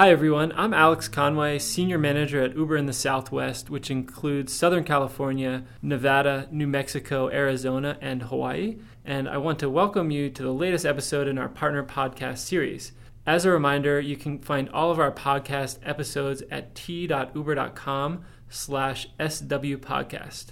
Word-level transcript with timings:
Hi, 0.00 0.10
everyone. 0.10 0.54
I'm 0.56 0.72
Alex 0.72 1.08
Conway, 1.08 1.58
Senior 1.58 1.98
Manager 1.98 2.40
at 2.40 2.56
Uber 2.56 2.78
in 2.78 2.86
the 2.86 2.92
Southwest, 2.94 3.68
which 3.68 3.90
includes 3.90 4.50
Southern 4.50 4.82
California, 4.82 5.64
Nevada, 5.82 6.48
New 6.50 6.66
Mexico, 6.66 7.28
Arizona, 7.28 7.98
and 8.00 8.22
Hawaii. 8.22 8.78
And 9.04 9.28
I 9.28 9.36
want 9.36 9.58
to 9.58 9.68
welcome 9.68 10.10
you 10.10 10.30
to 10.30 10.42
the 10.42 10.54
latest 10.54 10.86
episode 10.86 11.28
in 11.28 11.36
our 11.36 11.50
Partner 11.50 11.84
Podcast 11.84 12.38
series. 12.38 12.92
As 13.26 13.44
a 13.44 13.50
reminder, 13.50 14.00
you 14.00 14.16
can 14.16 14.38
find 14.38 14.70
all 14.70 14.90
of 14.90 14.98
our 14.98 15.12
podcast 15.12 15.80
episodes 15.84 16.42
at 16.50 16.74
t.uber.com 16.74 18.24
slash 18.48 19.06
swpodcast. 19.18 20.46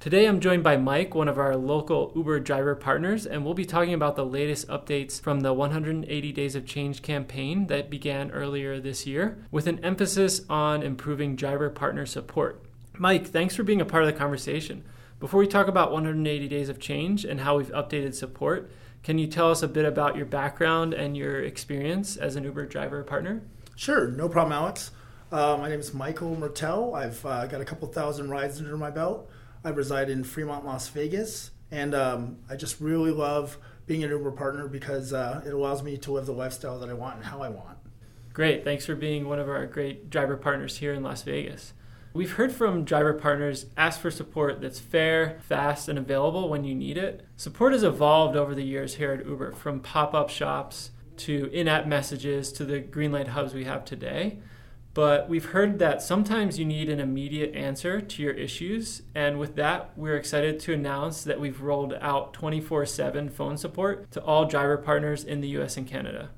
Today 0.00 0.26
I'm 0.26 0.40
joined 0.40 0.62
by 0.62 0.76
Mike, 0.76 1.14
one 1.14 1.28
of 1.28 1.38
our 1.38 1.56
local 1.56 2.12
Uber 2.14 2.40
driver 2.40 2.74
partners, 2.74 3.24
and 3.26 3.42
we'll 3.42 3.54
be 3.54 3.64
talking 3.64 3.94
about 3.94 4.16
the 4.16 4.26
latest 4.26 4.68
updates 4.68 5.18
from 5.18 5.40
the 5.40 5.54
180 5.54 6.32
Days 6.32 6.54
of 6.54 6.66
Change 6.66 7.00
campaign 7.00 7.68
that 7.68 7.88
began 7.88 8.30
earlier 8.30 8.80
this 8.80 9.06
year, 9.06 9.38
with 9.50 9.66
an 9.66 9.82
emphasis 9.82 10.42
on 10.50 10.82
improving 10.82 11.36
driver 11.36 11.70
partner 11.70 12.04
support. 12.04 12.62
Mike, 12.98 13.26
thanks 13.26 13.56
for 13.56 13.62
being 13.62 13.80
a 13.80 13.86
part 13.86 14.02
of 14.02 14.06
the 14.06 14.18
conversation. 14.18 14.84
Before 15.20 15.40
we 15.40 15.46
talk 15.46 15.68
about 15.68 15.90
180 15.90 16.48
Days 16.48 16.68
of 16.68 16.78
Change 16.78 17.24
and 17.24 17.40
how 17.40 17.56
we've 17.56 17.72
updated 17.72 18.14
support, 18.14 18.70
can 19.02 19.18
you 19.18 19.26
tell 19.26 19.50
us 19.50 19.62
a 19.62 19.68
bit 19.68 19.86
about 19.86 20.16
your 20.16 20.26
background 20.26 20.92
and 20.92 21.16
your 21.16 21.42
experience 21.42 22.18
as 22.18 22.36
an 22.36 22.44
Uber 22.44 22.66
driver 22.66 23.02
partner? 23.04 23.42
Sure, 23.74 24.08
no 24.08 24.28
problem, 24.28 24.52
Alex. 24.52 24.90
Uh, 25.32 25.56
my 25.58 25.70
name 25.70 25.80
is 25.80 25.94
Michael 25.94 26.36
Mertel. 26.36 26.94
I've 26.94 27.24
uh, 27.24 27.46
got 27.46 27.62
a 27.62 27.64
couple 27.64 27.88
thousand 27.88 28.28
rides 28.28 28.58
under 28.58 28.76
my 28.76 28.90
belt. 28.90 29.30
I 29.64 29.70
reside 29.70 30.10
in 30.10 30.24
Fremont, 30.24 30.64
Las 30.64 30.88
Vegas, 30.88 31.50
and 31.70 31.94
um, 31.94 32.36
I 32.50 32.56
just 32.56 32.80
really 32.80 33.10
love 33.10 33.56
being 33.86 34.04
an 34.04 34.10
Uber 34.10 34.32
partner 34.32 34.68
because 34.68 35.12
uh, 35.12 35.42
it 35.44 35.52
allows 35.52 35.82
me 35.82 35.96
to 35.98 36.12
live 36.12 36.26
the 36.26 36.32
lifestyle 36.32 36.78
that 36.78 36.88
I 36.88 36.94
want 36.94 37.16
and 37.16 37.24
how 37.24 37.42
I 37.42 37.48
want. 37.48 37.78
Great. 38.32 38.64
Thanks 38.64 38.84
for 38.84 38.94
being 38.94 39.28
one 39.28 39.38
of 39.38 39.48
our 39.48 39.66
great 39.66 40.10
driver 40.10 40.36
partners 40.36 40.78
here 40.78 40.92
in 40.92 41.02
Las 41.02 41.22
Vegas. 41.22 41.72
We've 42.12 42.32
heard 42.32 42.52
from 42.52 42.84
driver 42.84 43.14
partners 43.14 43.66
ask 43.76 44.00
for 44.00 44.10
support 44.10 44.60
that's 44.60 44.78
fair, 44.78 45.38
fast, 45.40 45.88
and 45.88 45.98
available 45.98 46.48
when 46.48 46.64
you 46.64 46.74
need 46.74 46.96
it. 46.96 47.26
Support 47.36 47.72
has 47.72 47.82
evolved 47.82 48.36
over 48.36 48.54
the 48.54 48.62
years 48.62 48.94
here 48.94 49.12
at 49.12 49.26
Uber 49.26 49.52
from 49.52 49.80
pop 49.80 50.14
up 50.14 50.30
shops 50.30 50.90
to 51.16 51.50
in 51.52 51.68
app 51.68 51.86
messages 51.86 52.52
to 52.52 52.64
the 52.64 52.80
Greenlight 52.80 53.28
hubs 53.28 53.54
we 53.54 53.64
have 53.64 53.84
today. 53.84 54.38
But 54.94 55.28
we've 55.28 55.46
heard 55.46 55.80
that 55.80 56.02
sometimes 56.02 56.56
you 56.56 56.64
need 56.64 56.88
an 56.88 57.00
immediate 57.00 57.52
answer 57.54 58.00
to 58.00 58.22
your 58.22 58.32
issues. 58.32 59.02
And 59.12 59.40
with 59.40 59.56
that, 59.56 59.90
we're 59.96 60.16
excited 60.16 60.60
to 60.60 60.72
announce 60.72 61.24
that 61.24 61.40
we've 61.40 61.60
rolled 61.60 61.94
out 62.00 62.32
24 62.32 62.86
7 62.86 63.28
phone 63.28 63.58
support 63.58 64.10
to 64.12 64.22
all 64.22 64.44
driver 64.44 64.78
partners 64.78 65.24
in 65.24 65.40
the 65.40 65.48
US 65.58 65.76
and 65.76 65.86
Canada. 65.86 66.30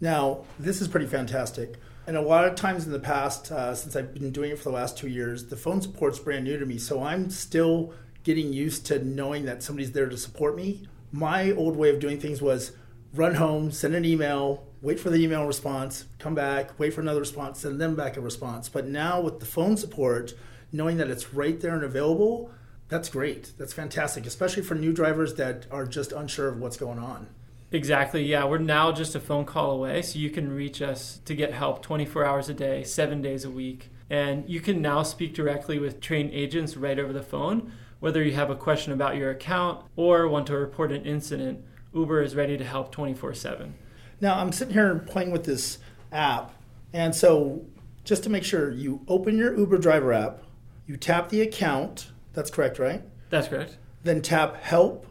Now, 0.00 0.44
this 0.58 0.80
is 0.80 0.86
pretty 0.86 1.06
fantastic. 1.06 1.74
And 2.06 2.16
a 2.16 2.22
lot 2.22 2.44
of 2.44 2.54
times 2.54 2.86
in 2.86 2.92
the 2.92 3.00
past, 3.00 3.50
uh, 3.50 3.74
since 3.74 3.96
I've 3.96 4.14
been 4.14 4.30
doing 4.30 4.52
it 4.52 4.58
for 4.58 4.64
the 4.70 4.76
last 4.76 4.96
two 4.96 5.08
years, 5.08 5.46
the 5.46 5.56
phone 5.56 5.82
support's 5.82 6.20
brand 6.20 6.44
new 6.44 6.56
to 6.58 6.64
me. 6.64 6.78
So 6.78 7.02
I'm 7.02 7.28
still 7.30 7.92
getting 8.22 8.52
used 8.52 8.86
to 8.86 9.04
knowing 9.04 9.44
that 9.46 9.64
somebody's 9.64 9.90
there 9.90 10.08
to 10.08 10.16
support 10.16 10.54
me. 10.54 10.86
My 11.10 11.50
old 11.50 11.76
way 11.76 11.90
of 11.90 11.98
doing 11.98 12.20
things 12.20 12.40
was 12.40 12.72
run 13.14 13.34
home, 13.34 13.70
send 13.70 13.94
an 13.94 14.04
email, 14.04 14.66
wait 14.82 15.00
for 15.00 15.10
the 15.10 15.22
email 15.22 15.44
response, 15.46 16.06
come 16.18 16.34
back, 16.34 16.78
wait 16.78 16.92
for 16.94 17.00
another 17.00 17.20
response, 17.20 17.60
send 17.60 17.80
them 17.80 17.96
back 17.96 18.16
a 18.16 18.20
response. 18.20 18.68
But 18.68 18.86
now 18.86 19.20
with 19.20 19.40
the 19.40 19.46
phone 19.46 19.76
support, 19.76 20.34
knowing 20.72 20.96
that 20.98 21.10
it's 21.10 21.32
right 21.32 21.60
there 21.60 21.74
and 21.74 21.84
available, 21.84 22.50
that's 22.88 23.08
great. 23.08 23.52
That's 23.58 23.72
fantastic, 23.72 24.26
especially 24.26 24.62
for 24.62 24.74
new 24.74 24.92
drivers 24.92 25.34
that 25.34 25.66
are 25.70 25.86
just 25.86 26.12
unsure 26.12 26.48
of 26.48 26.58
what's 26.58 26.76
going 26.76 26.98
on. 26.98 27.28
Exactly. 27.72 28.22
Yeah, 28.24 28.44
we're 28.44 28.58
now 28.58 28.92
just 28.92 29.16
a 29.16 29.20
phone 29.20 29.44
call 29.44 29.72
away, 29.72 30.02
so 30.02 30.18
you 30.18 30.30
can 30.30 30.54
reach 30.54 30.80
us 30.80 31.20
to 31.24 31.34
get 31.34 31.52
help 31.52 31.82
24 31.82 32.24
hours 32.24 32.48
a 32.48 32.54
day, 32.54 32.84
seven 32.84 33.20
days 33.20 33.44
a 33.44 33.50
week. 33.50 33.90
And 34.08 34.48
you 34.48 34.60
can 34.60 34.80
now 34.80 35.02
speak 35.02 35.34
directly 35.34 35.80
with 35.80 36.00
trained 36.00 36.30
agents 36.32 36.76
right 36.76 36.98
over 36.98 37.12
the 37.12 37.24
phone, 37.24 37.72
whether 37.98 38.22
you 38.22 38.32
have 38.32 38.50
a 38.50 38.56
question 38.56 38.92
about 38.92 39.16
your 39.16 39.30
account 39.30 39.84
or 39.96 40.28
want 40.28 40.46
to 40.46 40.56
report 40.56 40.92
an 40.92 41.04
incident. 41.04 41.64
Uber 41.96 42.22
is 42.22 42.36
ready 42.36 42.56
to 42.58 42.64
help 42.64 42.92
24 42.92 43.34
7. 43.34 43.74
Now 44.20 44.38
I'm 44.38 44.52
sitting 44.52 44.74
here 44.74 44.94
playing 44.98 45.30
with 45.30 45.44
this 45.44 45.78
app, 46.12 46.52
and 46.92 47.14
so 47.14 47.64
just 48.04 48.22
to 48.22 48.30
make 48.30 48.44
sure, 48.44 48.70
you 48.70 49.00
open 49.08 49.36
your 49.36 49.56
Uber 49.56 49.78
driver 49.78 50.12
app, 50.12 50.42
you 50.86 50.96
tap 50.96 51.30
the 51.30 51.40
account. 51.40 52.12
That's 52.34 52.50
correct, 52.50 52.78
right? 52.78 53.02
That's 53.30 53.48
correct. 53.48 53.78
Then 54.04 54.22
tap 54.22 54.62
help. 54.62 55.06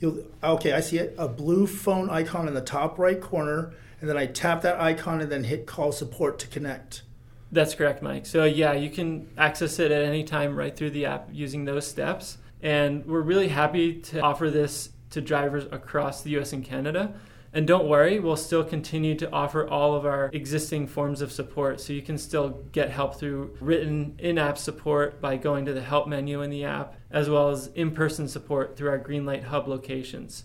You'll 0.00 0.24
okay, 0.42 0.72
I 0.72 0.80
see 0.80 0.98
it. 0.98 1.14
A 1.16 1.28
blue 1.28 1.66
phone 1.66 2.10
icon 2.10 2.48
in 2.48 2.54
the 2.54 2.60
top 2.60 2.98
right 2.98 3.20
corner, 3.20 3.72
and 4.00 4.10
then 4.10 4.18
I 4.18 4.26
tap 4.26 4.62
that 4.62 4.80
icon 4.80 5.20
and 5.20 5.32
then 5.32 5.44
hit 5.44 5.66
call 5.66 5.92
support 5.92 6.38
to 6.40 6.48
connect. 6.48 7.02
That's 7.50 7.74
correct, 7.74 8.02
Mike. 8.02 8.26
So 8.26 8.44
yeah, 8.44 8.72
you 8.72 8.90
can 8.90 9.28
access 9.38 9.78
it 9.78 9.92
at 9.92 10.02
any 10.02 10.24
time 10.24 10.56
right 10.56 10.76
through 10.76 10.90
the 10.90 11.06
app 11.06 11.28
using 11.32 11.64
those 11.64 11.86
steps. 11.86 12.38
And 12.60 13.06
we're 13.06 13.20
really 13.20 13.48
happy 13.48 14.00
to 14.00 14.20
offer 14.20 14.50
this 14.50 14.90
to 15.10 15.20
drivers 15.20 15.64
across 15.70 16.22
the 16.22 16.38
US 16.38 16.52
and 16.52 16.64
Canada. 16.64 17.14
And 17.52 17.68
don't 17.68 17.86
worry, 17.86 18.18
we'll 18.18 18.34
still 18.34 18.64
continue 18.64 19.14
to 19.14 19.30
offer 19.30 19.66
all 19.68 19.94
of 19.94 20.04
our 20.04 20.28
existing 20.32 20.88
forms 20.88 21.20
of 21.20 21.30
support. 21.30 21.80
So 21.80 21.92
you 21.92 22.02
can 22.02 22.18
still 22.18 22.64
get 22.72 22.90
help 22.90 23.14
through 23.14 23.56
written 23.60 24.16
in 24.18 24.38
app 24.38 24.58
support 24.58 25.20
by 25.20 25.36
going 25.36 25.64
to 25.66 25.72
the 25.72 25.80
help 25.80 26.08
menu 26.08 26.42
in 26.42 26.50
the 26.50 26.64
app, 26.64 26.96
as 27.12 27.30
well 27.30 27.50
as 27.50 27.68
in 27.68 27.92
person 27.92 28.26
support 28.26 28.76
through 28.76 28.88
our 28.88 28.98
Greenlight 28.98 29.44
Hub 29.44 29.68
locations. 29.68 30.44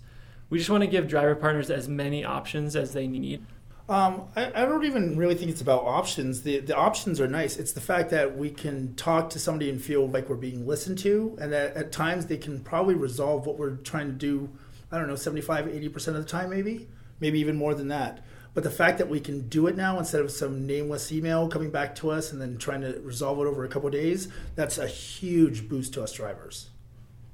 We 0.52 0.60
just 0.60 0.70
want 0.70 0.84
to 0.84 0.90
give 0.90 1.08
driver 1.08 1.34
partners 1.34 1.72
as 1.72 1.88
many 1.88 2.24
options 2.24 2.76
as 2.76 2.94
they 2.94 3.08
need. 3.08 3.44
Um, 3.90 4.28
I, 4.36 4.52
I, 4.54 4.66
don't 4.66 4.86
even 4.86 5.18
really 5.18 5.34
think 5.34 5.50
it's 5.50 5.62
about 5.62 5.84
options. 5.84 6.44
The, 6.44 6.60
the 6.60 6.78
options 6.78 7.20
are 7.20 7.28
nice. 7.28 7.58
It's 7.58 7.72
the 7.72 7.82
fact 7.82 8.12
that 8.12 8.38
we 8.38 8.52
can 8.52 8.94
talk 8.94 9.32
to 9.32 9.40
somebody 9.40 9.68
and 9.72 9.82
feel 9.82 10.08
like 10.08 10.30
we're 10.30 10.36
being 10.36 10.68
listened 10.68 11.00
to, 11.00 11.36
and 11.42 11.52
that 11.52 11.76
at 11.76 11.92
times 11.92 12.28
they 12.28 12.38
can 12.38 12.60
probably 12.60 12.94
resolve 12.94 13.48
what 13.48 13.58
we're 13.58 13.78
trying 13.78 14.06
to 14.06 14.14
do, 14.14 14.48
I 14.92 15.00
don't 15.00 15.08
know, 15.08 15.16
75, 15.16 15.66
80% 15.66 16.08
of 16.10 16.14
the 16.14 16.24
time, 16.24 16.52
maybe 16.52 16.88
maybe 17.20 17.40
even 17.40 17.56
more 17.56 17.74
than 17.74 17.88
that. 17.90 18.24
But 18.54 18.64
the 18.64 18.72
fact 18.72 18.98
that 18.98 19.10
we 19.10 19.20
can 19.20 19.48
do 19.48 19.68
it 19.68 19.76
now 19.76 20.00
instead 20.00 20.22
of 20.22 20.32
some 20.32 20.66
nameless 20.66 21.12
email 21.12 21.48
coming 21.48 21.70
back 21.70 21.96
to 21.96 22.10
us 22.10 22.32
and 22.32 22.42
then 22.42 22.58
trying 22.58 22.82
to 22.82 23.00
resolve 23.02 23.40
it 23.40 23.46
over 23.46 23.64
a 23.64 23.70
couple 23.70 23.90
days, 23.90 24.28
that's 24.56 24.78
a 24.78 24.88
huge 24.88 25.70
boost 25.70 25.94
to 25.94 26.04
us 26.04 26.14
drivers. 26.14 26.70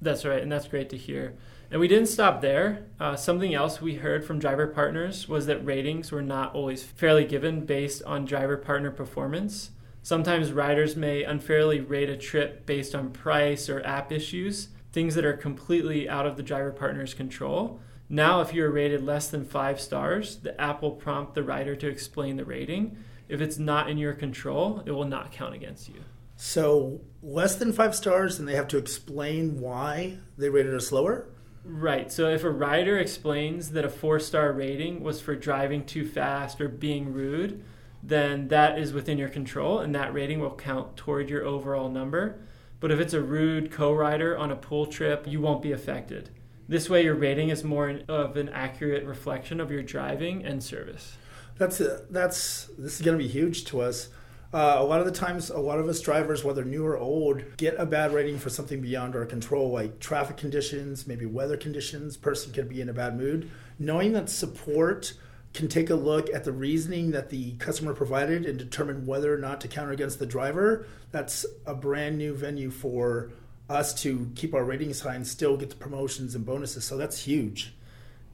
That's 0.01 0.25
right, 0.25 0.41
and 0.41 0.51
that's 0.51 0.67
great 0.67 0.89
to 0.89 0.97
hear. 0.97 1.35
And 1.71 1.79
we 1.79 1.87
didn't 1.87 2.07
stop 2.07 2.41
there. 2.41 2.85
Uh, 2.99 3.15
something 3.15 3.53
else 3.53 3.81
we 3.81 3.95
heard 3.95 4.23
from 4.23 4.39
driver 4.39 4.67
partners 4.67 5.27
was 5.27 5.45
that 5.47 5.65
ratings 5.65 6.11
were 6.11 6.21
not 6.21 6.53
always 6.53 6.83
fairly 6.83 7.25
given 7.25 7.65
based 7.65 8.03
on 8.03 8.25
driver 8.25 8.57
partner 8.57 8.91
performance. 8.91 9.71
Sometimes 10.03 10.51
riders 10.51 10.95
may 10.95 11.23
unfairly 11.23 11.79
rate 11.79 12.09
a 12.09 12.17
trip 12.17 12.65
based 12.65 12.93
on 12.93 13.09
price 13.09 13.67
or 13.69 13.83
app 13.85 14.11
issues, 14.11 14.69
things 14.93 15.15
that 15.15 15.25
are 15.25 15.33
completely 15.33 16.07
out 16.07 16.27
of 16.27 16.37
the 16.37 16.43
driver 16.43 16.71
partner's 16.71 17.15
control. 17.15 17.79
Now, 18.07 18.41
if 18.41 18.53
you're 18.53 18.69
rated 18.69 19.03
less 19.03 19.29
than 19.29 19.45
five 19.45 19.81
stars, 19.81 20.37
the 20.37 20.59
app 20.61 20.83
will 20.83 20.91
prompt 20.91 21.33
the 21.33 21.43
rider 21.43 21.75
to 21.77 21.87
explain 21.87 22.37
the 22.37 22.45
rating. 22.45 22.97
If 23.27 23.41
it's 23.41 23.57
not 23.57 23.89
in 23.89 23.97
your 23.97 24.13
control, 24.13 24.83
it 24.85 24.91
will 24.91 25.07
not 25.07 25.31
count 25.31 25.55
against 25.55 25.89
you. 25.89 26.03
So, 26.37 27.01
less 27.23 27.55
than 27.55 27.73
five 27.73 27.95
stars, 27.95 28.37
and 28.37 28.47
they 28.47 28.55
have 28.55 28.67
to 28.67 28.77
explain 28.77 29.59
why 29.59 30.19
they 30.37 30.49
rated 30.49 30.75
us 30.75 30.91
lower? 30.91 31.29
Right. 31.67 32.11
So, 32.11 32.29
if 32.29 32.43
a 32.43 32.49
rider 32.49 32.99
explains 32.99 33.71
that 33.71 33.85
a 33.85 33.89
four 33.89 34.19
star 34.19 34.51
rating 34.51 35.01
was 35.01 35.19
for 35.19 35.35
driving 35.35 35.83
too 35.83 36.07
fast 36.07 36.61
or 36.61 36.69
being 36.69 37.11
rude, 37.11 37.63
then 38.03 38.49
that 38.49 38.77
is 38.77 38.93
within 38.93 39.17
your 39.17 39.29
control, 39.29 39.79
and 39.79 39.95
that 39.95 40.13
rating 40.13 40.39
will 40.39 40.55
count 40.55 40.95
toward 40.95 41.27
your 41.27 41.43
overall 41.43 41.89
number. 41.89 42.39
But 42.79 42.91
if 42.91 42.99
it's 42.99 43.13
a 43.13 43.21
rude 43.21 43.71
co 43.71 43.91
rider 43.93 44.37
on 44.37 44.51
a 44.51 44.55
pool 44.55 44.85
trip, 44.85 45.25
you 45.27 45.41
won't 45.41 45.63
be 45.63 45.71
affected. 45.71 46.29
This 46.67 46.87
way, 46.87 47.03
your 47.03 47.15
rating 47.15 47.49
is 47.49 47.63
more 47.63 47.99
of 48.07 48.37
an 48.37 48.49
accurate 48.49 49.05
reflection 49.05 49.59
of 49.59 49.71
your 49.71 49.81
driving 49.81 50.45
and 50.45 50.63
service. 50.63 51.17
That's 51.57 51.79
a, 51.79 52.05
that's 52.11 52.69
this 52.77 52.99
is 52.99 53.01
going 53.01 53.17
to 53.17 53.23
be 53.23 53.29
huge 53.29 53.65
to 53.65 53.81
us. 53.81 54.09
Uh, 54.55 54.77
a 54.79 54.83
lot 54.85 55.01
of 55.01 55.05
the 55.05 55.11
times, 55.11 55.49
a 55.49 55.59
lot 55.59 55.79
of 55.79 55.89
us 55.89 55.99
drivers, 55.99 56.41
whether 56.41 56.63
new 56.63 56.85
or 56.85 56.97
old, 56.97 57.43
get 57.57 57.75
a 57.77 57.85
bad 57.85 58.13
rating 58.13 58.39
for 58.39 58.49
something 58.49 58.79
beyond 58.79 59.13
our 59.13 59.25
control, 59.25 59.69
like 59.69 59.99
traffic 59.99 60.37
conditions, 60.37 61.05
maybe 61.05 61.25
weather 61.25 61.57
conditions. 61.57 62.15
Person 62.15 62.53
could 62.53 62.69
be 62.69 62.79
in 62.79 62.87
a 62.87 62.93
bad 62.93 63.17
mood. 63.17 63.51
Knowing 63.79 64.13
that 64.13 64.29
support 64.29 65.11
can 65.53 65.67
take 65.67 65.89
a 65.89 65.95
look 65.95 66.33
at 66.33 66.45
the 66.45 66.53
reasoning 66.53 67.11
that 67.11 67.29
the 67.29 67.51
customer 67.55 67.93
provided 67.93 68.45
and 68.45 68.57
determine 68.57 69.05
whether 69.05 69.33
or 69.33 69.37
not 69.37 69.59
to 69.59 69.67
counter 69.67 69.91
against 69.91 70.19
the 70.19 70.25
driver. 70.25 70.87
That's 71.11 71.45
a 71.65 71.75
brand 71.75 72.17
new 72.17 72.33
venue 72.33 72.71
for 72.71 73.31
us 73.69 73.93
to 74.03 74.31
keep 74.35 74.53
our 74.53 74.63
ratings 74.63 75.01
high 75.01 75.15
and 75.15 75.27
still 75.27 75.57
get 75.57 75.69
the 75.69 75.75
promotions 75.75 76.33
and 76.33 76.45
bonuses. 76.45 76.85
So 76.85 76.95
that's 76.95 77.21
huge. 77.21 77.73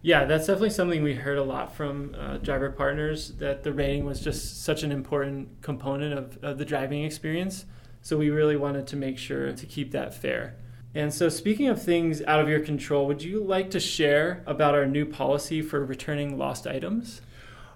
Yeah, 0.03 0.25
that's 0.25 0.47
definitely 0.47 0.71
something 0.71 1.03
we 1.03 1.13
heard 1.13 1.37
a 1.37 1.43
lot 1.43 1.75
from 1.75 2.15
uh, 2.17 2.37
driver 2.37 2.71
partners 2.71 3.33
that 3.33 3.63
the 3.63 3.71
rating 3.71 4.03
was 4.05 4.19
just 4.19 4.63
such 4.63 4.81
an 4.81 4.91
important 4.91 5.61
component 5.61 6.17
of, 6.17 6.43
of 6.43 6.57
the 6.57 6.65
driving 6.65 7.03
experience. 7.03 7.65
So 8.01 8.17
we 8.17 8.31
really 8.31 8.55
wanted 8.55 8.87
to 8.87 8.95
make 8.95 9.19
sure 9.19 9.53
to 9.53 9.65
keep 9.67 9.91
that 9.91 10.15
fair. 10.15 10.55
And 10.93 11.13
so, 11.13 11.29
speaking 11.29 11.67
of 11.67 11.81
things 11.81 12.21
out 12.23 12.41
of 12.41 12.49
your 12.49 12.59
control, 12.59 13.07
would 13.07 13.23
you 13.23 13.41
like 13.41 13.71
to 13.71 13.79
share 13.79 14.43
about 14.45 14.75
our 14.75 14.85
new 14.85 15.05
policy 15.05 15.61
for 15.61 15.85
returning 15.85 16.37
lost 16.37 16.67
items? 16.67 17.21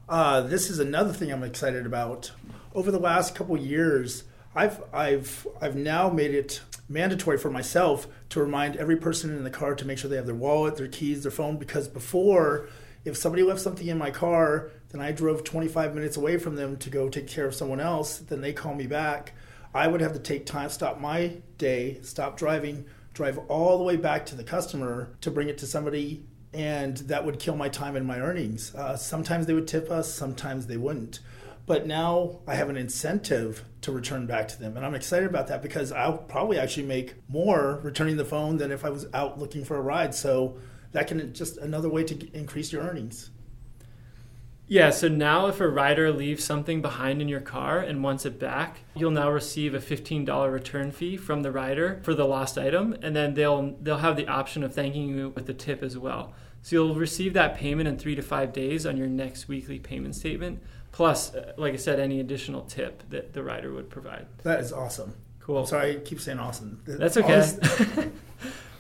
Uh, 0.10 0.42
this 0.42 0.70
is 0.70 0.80
another 0.80 1.14
thing 1.14 1.32
I'm 1.32 1.44
excited 1.44 1.86
about. 1.86 2.32
over 2.74 2.92
the 2.92 3.00
last 3.00 3.36
couple 3.36 3.56
years, 3.56 4.26
I've 4.56 4.82
I've 4.94 5.48
I've 5.62 5.76
now 5.76 6.10
made 6.10 6.34
it 6.34 6.62
mandatory 6.88 7.38
for 7.38 7.50
myself 7.50 8.08
to 8.30 8.40
remind 8.40 8.78
every 8.78 8.96
person 8.96 9.36
in 9.36 9.44
the 9.44 9.50
car 9.50 9.76
to 9.76 9.86
make 9.86 9.98
sure 9.98 10.10
they 10.10 10.16
have 10.16 10.26
their 10.26 10.36
wallet, 10.36 10.78
their 10.78 10.88
keys, 10.88 11.24
their 11.24 11.32
phone 11.32 11.58
because 11.58 11.88
before 11.88 12.68
if 13.06 13.16
somebody 13.16 13.44
left 13.44 13.62
something 13.62 13.88
in 13.88 14.00
my 14.00 14.10
car, 14.10 14.72
then 14.90 15.00
I 15.00 15.12
drove 15.12 15.44
25 15.44 15.94
minutes 15.94 16.18
away 16.18 16.38
from 16.38 16.56
them 16.56 16.76
to 16.78 16.90
go 16.90 17.08
take 17.08 17.28
care 17.28 17.46
of 17.46 17.54
someone 17.54 17.80
else, 17.80 18.18
then 18.18 18.42
they 18.42 18.52
call 18.52 18.74
me 18.74 18.88
back. 18.88 19.34
I 19.76 19.88
would 19.88 20.02
have 20.02 20.14
to 20.14 20.20
take 20.20 20.48
time, 20.48 20.70
stop 20.70 21.00
my 21.00 21.38
day, 21.60 22.00
stop 22.02 22.36
driving, 22.36 22.86
drive 23.14 23.38
all 23.48 23.78
the 23.78 23.84
way 23.84 23.96
back 23.96 24.26
to 24.28 24.36
the 24.36 24.44
customer 24.44 25.16
to 25.22 25.30
bring 25.30 25.50
it 25.50 25.60
to 25.60 25.68
somebody, 25.68 26.24
and 26.52 26.98
that 26.98 27.26
would 27.26 27.40
kill 27.40 27.56
my 27.56 27.70
time 27.70 27.96
and 27.96 28.08
my 28.08 28.20
earnings. 28.20 28.74
Uh, 28.74 28.98
sometimes 28.98 29.46
they 29.46 29.54
would 29.54 29.68
tip 29.68 29.92
us, 29.92 30.12
sometimes 30.12 30.66
they 30.66 30.78
wouldn't. 30.78 31.20
But 31.66 31.88
now 31.88 32.40
I 32.48 32.56
have 32.56 32.70
an 32.70 32.78
incentive 32.78 33.66
to 33.82 33.92
return 33.92 34.28
back 34.28 34.48
to 34.50 34.60
them. 34.60 34.78
And 34.78 34.86
I'm 34.86 34.94
excited 34.94 35.28
about 35.28 35.48
that 35.48 35.62
because 35.62 35.92
I'll 35.92 36.18
probably 36.18 36.60
actually 36.60 36.86
make 36.86 37.16
more 37.28 37.80
returning 37.84 38.18
the 38.18 38.26
phone 38.26 38.58
than 38.58 38.72
if 38.72 38.86
I 38.86 38.90
was 38.90 39.08
out 39.14 39.40
looking 39.40 39.66
for 39.66 39.76
a 39.78 39.82
ride. 39.82 40.14
So 40.14 40.58
that 40.92 41.08
can 41.08 41.34
just 41.34 41.58
another 41.58 41.90
way 41.90 42.04
to 42.04 42.38
increase 42.38 42.72
your 42.72 42.84
earnings. 42.84 43.32
Yeah, 44.68 44.90
so 44.90 45.08
now 45.08 45.46
if 45.46 45.60
a 45.60 45.68
rider 45.68 46.12
leaves 46.12 46.44
something 46.44 46.82
behind 46.82 47.22
in 47.22 47.28
your 47.28 47.42
car 47.42 47.80
and 47.80 48.04
wants 48.04 48.26
it 48.26 48.40
back, 48.40 48.80
you'll 48.96 49.12
now 49.12 49.30
receive 49.30 49.76
a 49.76 49.80
$15 49.80 50.52
return 50.52 50.92
fee 50.92 51.18
from 51.18 51.44
the 51.44 51.52
rider 51.52 52.00
for 52.02 52.16
the 52.16 52.26
lost 52.26 52.58
item 52.58 52.96
and 53.04 53.16
then 53.16 53.36
they'll 53.36 53.76
they'll 53.80 53.98
have 53.98 54.16
the 54.16 54.28
option 54.28 54.64
of 54.64 54.74
thanking 54.74 55.10
you 55.10 55.30
with 55.30 55.48
a 55.50 55.54
tip 55.54 55.84
as 55.84 56.00
well. 56.00 56.34
So 56.64 56.76
you'll 56.76 56.96
receive 56.96 57.34
that 57.34 57.56
payment 57.56 57.88
in 57.88 58.00
3 58.00 58.16
to 58.16 58.24
5 58.24 58.52
days 58.52 58.88
on 58.88 58.98
your 58.98 59.06
next 59.06 59.48
weekly 59.48 59.78
payment 59.78 60.16
statement 60.16 60.64
plus 60.96 61.36
uh, 61.36 61.52
like 61.58 61.74
I 61.74 61.78
said 61.78 62.00
any 62.00 62.22
additional 62.22 62.62
tip 62.62 63.04
that 63.10 63.34
the 63.34 63.44
rider 63.44 63.74
would 63.74 63.90
provide. 63.90 64.28
That 64.44 64.62
is 64.62 64.72
awesome. 64.72 65.14
Cool. 65.42 65.60
I'm 65.60 65.66
sorry, 65.66 65.98
I 65.98 66.00
keep 66.00 66.22
saying 66.22 66.40
awesome. 66.40 66.82
That's 66.88 67.18
okay. 67.18 68.10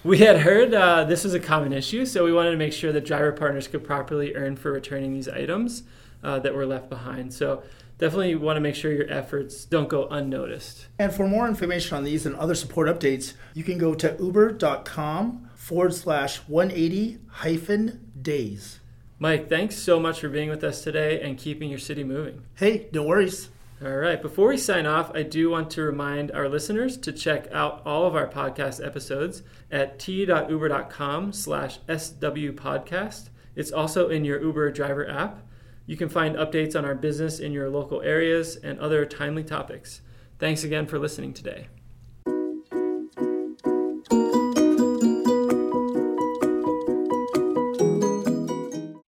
We 0.05 0.19
had 0.19 0.37
heard 0.37 0.71
uh, 0.71 1.05
this 1.05 1.23
was 1.23 1.33
a 1.33 1.39
common 1.39 1.73
issue, 1.73 2.05
so 2.05 2.23
we 2.23 2.31
wanted 2.31 2.51
to 2.51 2.57
make 2.57 2.73
sure 2.73 2.91
that 2.91 3.05
driver 3.05 3.31
partners 3.31 3.67
could 3.67 3.83
properly 3.83 4.35
earn 4.35 4.55
for 4.55 4.71
returning 4.71 5.15
these 5.15 5.27
items 5.27 5.81
uh, 6.23 6.37
that 6.41 6.53
were 6.53 6.67
left 6.67 6.91
behind. 6.91 7.33
So 7.33 7.63
definitely 7.97 8.35
want 8.35 8.57
to 8.57 8.61
make 8.61 8.75
sure 8.75 8.91
your 8.91 9.09
efforts 9.09 9.65
don't 9.65 9.89
go 9.89 10.07
unnoticed. 10.09 10.85
And 10.99 11.11
for 11.11 11.27
more 11.27 11.47
information 11.47 11.97
on 11.97 12.03
these 12.03 12.27
and 12.27 12.35
other 12.35 12.53
support 12.53 12.87
updates, 12.87 13.33
you 13.55 13.63
can 13.63 13.79
go 13.79 13.95
to 13.95 14.15
uber.com 14.19 15.49
forward 15.55 15.95
slash 15.95 16.37
180 16.37 17.17
hyphen 17.27 18.11
days. 18.21 18.81
Mike, 19.17 19.47
thanks 19.47 19.75
so 19.77 19.99
much 19.99 20.19
for 20.19 20.29
being 20.29 20.49
with 20.49 20.63
us 20.63 20.83
today 20.83 21.21
and 21.21 21.37
keeping 21.37 21.69
your 21.69 21.79
city 21.79 22.03
moving. 22.03 22.43
Hey, 22.55 22.89
no 22.91 23.03
worries. 23.03 23.49
All 23.83 23.95
right. 23.95 24.21
Before 24.21 24.49
we 24.49 24.57
sign 24.57 24.85
off, 24.85 25.11
I 25.13 25.23
do 25.23 25.49
want 25.49 25.69
to 25.71 25.81
remind 25.81 26.31
our 26.31 26.47
listeners 26.47 26.97
to 26.97 27.11
check 27.11 27.47
out 27.51 27.81
all 27.85 28.05
of 28.05 28.15
our 28.15 28.27
podcast 28.27 28.85
episodes 28.85 29.43
at 29.69 29.99
t.uber.com 29.99 31.33
slash 31.33 31.79
swpodcast. 31.81 33.29
It's 33.55 33.71
also 33.71 34.09
in 34.09 34.25
your 34.25 34.41
Uber 34.41 34.71
driver 34.71 35.09
app. 35.09 35.41
You 35.85 35.97
can 35.97 36.09
find 36.09 36.35
updates 36.35 36.75
on 36.75 36.83
our 36.83 36.95
business 36.95 37.39
in 37.39 37.51
your 37.51 37.69
local 37.69 38.01
areas 38.01 38.55
and 38.55 38.79
other 38.79 39.05
timely 39.05 39.43
topics. 39.43 40.01
Thanks 40.39 40.63
again 40.63 40.87
for 40.87 40.97
listening 40.97 41.33
today. 41.33 41.67